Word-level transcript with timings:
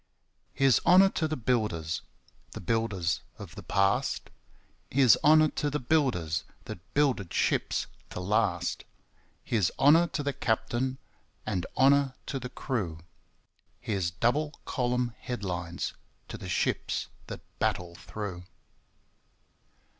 Here's 0.55 0.79
honour 0.83 1.09
to 1.09 1.27
the 1.27 1.37
builders– 1.37 2.01
The 2.53 2.59
builders 2.59 3.21
of 3.37 3.53
the 3.53 3.61
past; 3.61 4.31
Here's 4.89 5.15
honour 5.23 5.49
to 5.49 5.69
the 5.69 5.77
builders 5.79 6.43
That 6.65 6.79
builded 6.95 7.31
ships 7.31 7.85
to 8.09 8.19
last; 8.19 8.83
Here's 9.43 9.69
honour 9.77 10.07
to 10.07 10.23
the 10.23 10.33
captain, 10.33 10.97
And 11.45 11.67
honour 11.77 12.15
to 12.25 12.39
the 12.39 12.49
crew; 12.49 13.01
Here's 13.79 14.09
double 14.09 14.59
column 14.65 15.13
headlines 15.19 15.93
To 16.29 16.37
the 16.39 16.49
ships 16.49 17.09
that 17.27 17.41
battle 17.59 17.93
through. 17.93 18.45